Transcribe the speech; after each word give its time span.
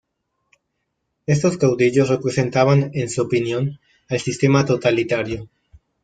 Estos 1.27 1.59
caudillos 1.59 2.09
representaban 2.09 2.89
―en 2.95 3.07
su 3.07 3.21
opinión― 3.21 3.79
al 4.09 4.19
sistema 4.19 4.65
totalitario. 4.65 5.47